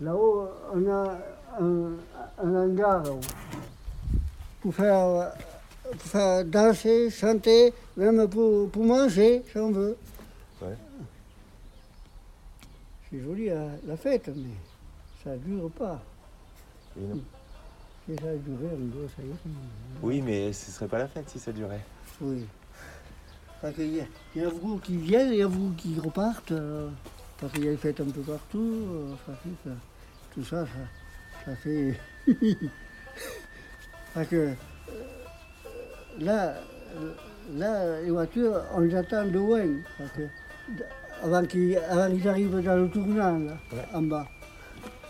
là-haut, 0.00 0.48
on 0.74 0.90
a 0.90 1.18
un, 1.60 1.90
un 2.44 2.54
hangar 2.54 3.02
là-haut. 3.02 3.20
Pour 4.60 4.74
faire, 4.74 5.32
pour 5.90 6.00
faire 6.02 6.44
danser, 6.44 7.10
chanter, 7.10 7.72
même 7.96 8.28
pour, 8.28 8.70
pour 8.70 8.84
manger, 8.84 9.42
si 9.50 9.58
on 9.58 9.70
veut. 9.70 9.96
Ouais. 10.62 10.74
C'est 13.10 13.20
joli 13.20 13.46
la, 13.46 13.66
la 13.86 13.96
fête, 13.96 14.28
mais 14.34 14.50
ça 15.24 15.30
ne 15.30 15.36
dure 15.38 15.70
pas. 15.70 16.00
Et 16.98 17.04
non. 17.04 17.20
Si 18.06 18.14
ça 18.16 18.34
durait 18.36 18.74
un 18.74 18.90
peu, 18.90 19.06
ça 19.16 19.22
y 19.22 19.26
est. 19.26 19.52
Oui, 20.02 20.20
mais 20.22 20.52
ce 20.52 20.70
serait 20.70 20.88
pas 20.88 20.98
la 20.98 21.08
fête 21.08 21.28
si 21.30 21.38
ça 21.38 21.52
durait. 21.52 21.80
Oui. 22.20 22.46
Parce 23.60 23.74
qu'il 23.74 23.94
y, 23.96 24.00
a- 24.00 24.06
il 24.34 24.42
y 24.42 24.46
en 24.46 24.48
a 24.48 24.52
beaucoup 24.52 24.78
qui 24.78 24.96
viennent, 24.96 25.32
il 25.32 25.38
y 25.38 25.42
a 25.42 25.48
beaucoup 25.48 25.74
qui 25.76 25.98
repartent. 26.00 26.52
euh, 26.52 26.88
parce 27.40 27.52
qu'il 27.52 27.64
y 27.64 27.68
a 27.68 27.70
des 27.72 27.76
fêtes 27.76 28.00
un 28.00 28.04
peu 28.10 28.20
partout. 28.22 28.74
euh, 28.92 29.14
ça 29.26 29.32
fait 29.34 29.70
tout 30.34 30.44
ça, 30.44 30.64
ça, 30.66 30.70
ça 31.50 31.56
fait. 31.56 31.94
parce 34.14 34.28
que 34.28 34.36
euh, 34.36 34.52
là, 36.20 36.54
là, 37.54 38.00
les 38.02 38.10
voitures, 38.10 38.60
on 38.74 38.80
les 38.80 38.94
attend 38.94 39.24
de 39.24 39.30
loin. 39.30 39.66
Parce 39.98 40.10
que, 40.12 40.22
avant 41.22 41.44
qu'ils 41.44 41.78
qu'ils 42.10 42.28
arrivent 42.28 42.60
dans 42.62 42.76
le 42.76 42.88
tournant, 42.88 43.38
là, 43.38 43.56
en 43.94 44.02
bas. 44.02 44.26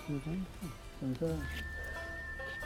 Comme 0.06 1.14
ça. 1.20 1.26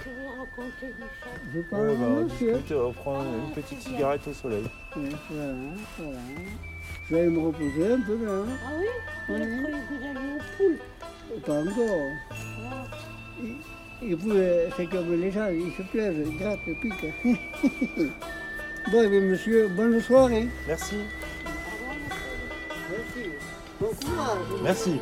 Que 0.02 0.08
vous 0.08 0.28
racontez 0.40 0.86
du 0.86 1.02
chat 1.20 1.38
Je 1.52 1.58
Ouais, 1.58 1.64
parle 1.70 1.96
bah, 1.96 2.06
au 2.06 2.22
on 2.22 2.24
discute, 2.24 2.72
on 2.72 2.92
prend 2.92 3.22
une 3.22 3.52
petite 3.54 3.80
cigarette 3.82 4.26
au 4.26 4.32
soleil. 4.32 4.64
Oui, 4.96 5.10
voilà, 5.30 5.52
voilà. 5.98 6.18
Je 7.08 7.14
vais 7.14 7.26
me 7.28 7.38
reposer 7.40 7.92
un 7.92 8.00
peu 8.00 8.24
là. 8.24 8.42
Ah 8.64 8.70
oui 8.78 8.86
Je 9.28 9.32
Oui. 9.32 9.38
croyais 9.38 9.78
que 9.78 9.94
vous 9.94 10.04
alliez 10.08 10.32
au 10.34 10.40
poule. 10.56 10.78
Pas 11.46 11.60
encore. 11.60 12.10
Ah. 12.64 12.86
Et, 13.44 13.56
et 14.08 14.16
puis, 14.16 14.32
c'est 14.76 14.86
comme 14.86 15.20
les 15.20 15.30
gens, 15.30 15.48
ils 15.48 15.72
se 15.72 15.82
plaisent, 15.82 16.16
ils 16.26 16.38
grattent, 16.38 16.60
ils 16.66 16.74
piquent. 16.74 17.12
bon, 18.90 19.02
eh 19.04 19.08
bien, 19.08 19.20
monsieur, 19.20 19.68
bonne 19.68 20.00
soirée. 20.00 20.48
Merci. 20.66 20.96
Merci. 22.90 23.30
Bon 23.80 23.88
courage. 23.88 24.62
Merci. 24.62 25.00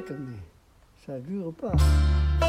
Pète, 0.00 0.16
mais 0.18 0.36
ça 1.06 1.18
dure 1.18 1.52
pas. 1.54 2.47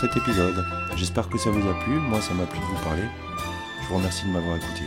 Cet 0.00 0.16
épisode. 0.16 0.64
J'espère 0.94 1.28
que 1.28 1.38
ça 1.38 1.50
vous 1.50 1.66
a 1.68 1.74
plu. 1.80 1.94
Moi, 1.94 2.20
ça 2.20 2.34
m'a 2.34 2.44
plu 2.44 2.60
de 2.60 2.64
vous 2.64 2.84
parler. 2.84 3.04
Je 3.82 3.88
vous 3.88 3.96
remercie 3.96 4.26
de 4.26 4.30
m'avoir 4.30 4.56
écouté. 4.56 4.82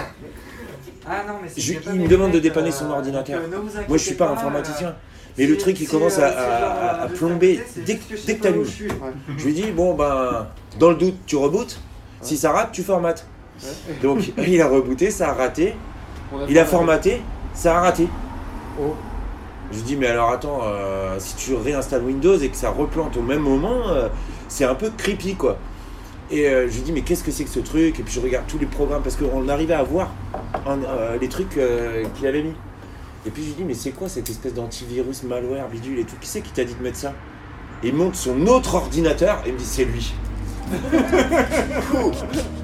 Ah 1.08 1.22
non, 1.26 1.34
mais 1.42 1.48
c'est 1.48 1.62
Je- 1.62 1.72
il 1.94 2.00
me 2.02 2.08
demande 2.08 2.32
de 2.32 2.38
dépanner 2.40 2.68
euh, 2.68 2.72
son 2.72 2.90
ordinateur. 2.90 3.40
donc, 3.40 3.50
euh, 3.54 3.56
ne 3.56 3.62
vous 3.62 3.70
Moi, 3.88 3.96
je 3.96 4.02
suis 4.04 4.14
pas 4.16 4.26
pas, 4.26 4.32
informaticien. 4.34 4.88
euh, 4.88 4.92
Mais 5.38 5.46
le 5.46 5.56
truc, 5.56 5.80
il 5.80 5.86
si, 5.86 5.90
commence 5.90 6.18
euh, 6.18 6.24
à, 6.24 7.04
euh, 7.04 7.08
plomber 7.08 7.62
dès, 7.86 7.96
que 7.96 8.26
dès 8.26 8.34
t'allumes. 8.34 8.64
je 8.64 8.68
suis. 8.70 8.88
Je 9.38 9.44
lui 9.46 9.54
dis, 9.54 9.70
bon, 9.70 9.94
ben, 9.94 10.48
dans 10.78 10.90
le 10.90 10.96
doute, 10.96 11.16
tu 11.24 11.36
rebootes. 11.36 11.80
Si 12.20 12.36
ça 12.36 12.52
rate, 12.52 12.72
tu 12.72 12.82
formates. 12.82 13.26
Donc, 14.02 14.32
il 14.36 14.60
a 14.60 14.68
rebooté, 14.68 15.10
ça 15.10 15.30
a 15.30 15.32
raté. 15.32 15.74
A 16.32 16.36
Il 16.48 16.58
a 16.58 16.64
formaté. 16.64 17.22
ça 17.54 17.78
a 17.78 17.80
raté. 17.80 18.08
Oh. 18.80 18.94
Je 19.72 19.76
lui 19.76 19.82
dis, 19.84 19.96
mais 19.96 20.06
alors 20.08 20.30
attends, 20.30 20.60
euh, 20.64 21.16
si 21.18 21.36
tu 21.36 21.54
réinstalles 21.54 22.02
Windows 22.02 22.36
et 22.38 22.48
que 22.48 22.56
ça 22.56 22.70
replante 22.70 23.16
au 23.16 23.22
même 23.22 23.40
moment, 23.42 23.88
euh, 23.88 24.08
c'est 24.48 24.64
un 24.64 24.74
peu 24.74 24.90
creepy 24.96 25.34
quoi. 25.36 25.58
Et 26.32 26.48
euh, 26.48 26.68
je 26.68 26.74
lui 26.76 26.82
dis, 26.82 26.92
mais 26.92 27.02
qu'est-ce 27.02 27.22
que 27.24 27.30
c'est 27.30 27.44
que 27.44 27.50
ce 27.50 27.60
truc? 27.60 27.98
Et 28.00 28.02
puis 28.02 28.12
je 28.12 28.20
regarde 28.20 28.46
tous 28.48 28.58
les 28.58 28.66
programmes 28.66 29.02
parce 29.02 29.16
qu'on 29.16 29.48
arrivait 29.48 29.74
à 29.74 29.82
voir 29.82 30.10
en- 30.66 30.78
euh, 30.82 31.16
les 31.20 31.28
trucs 31.28 31.56
euh, 31.56 32.04
qu'il 32.16 32.26
avait 32.26 32.42
mis. 32.42 32.54
Et 33.26 33.30
puis 33.30 33.42
je 33.42 33.48
lui 33.48 33.54
dis, 33.56 33.64
mais 33.64 33.74
c'est 33.74 33.90
quoi 33.90 34.08
cette 34.08 34.28
espèce 34.30 34.54
d'antivirus, 34.54 35.22
malware, 35.24 35.68
bidule 35.68 35.98
et 36.00 36.04
tout? 36.04 36.16
Qui 36.20 36.28
c'est 36.28 36.40
qui 36.40 36.50
t'a 36.52 36.64
dit 36.64 36.74
de 36.74 36.82
mettre 36.82 36.96
ça? 36.98 37.12
Et 37.82 37.88
il 37.88 37.94
monte 37.94 38.14
son 38.16 38.46
autre 38.46 38.74
ordinateur 38.76 39.40
et 39.44 39.48
il 39.50 39.54
me 39.54 39.58
dit, 39.58 39.64
c'est 39.64 39.84
lui. 39.84 40.12